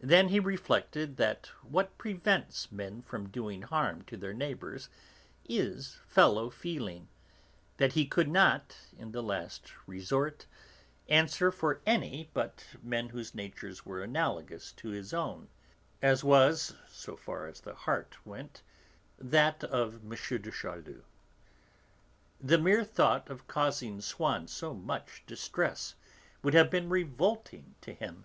[0.00, 4.88] Then he reflected that what prevents men from doing harm to their neighbours
[5.46, 7.08] is fellow feeling,
[7.76, 10.46] that he could not, in the last resort,
[11.10, 15.50] answer for any but men whose natures were analogous to his own,
[16.00, 18.62] as was, so far as the heart went,
[19.18, 20.08] that of M.
[20.40, 21.02] de Charlus.
[22.40, 25.96] The mere thought of causing Swann so much distress
[26.42, 28.24] would have been revolting to him.